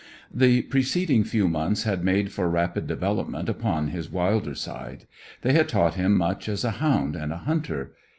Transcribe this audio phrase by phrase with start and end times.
[0.33, 5.05] The preceding few months had made for rapid development upon his wilder side;
[5.43, 7.93] they had taught him much as a hound and a hunter.